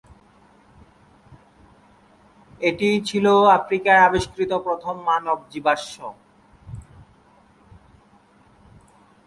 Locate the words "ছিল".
3.09-3.25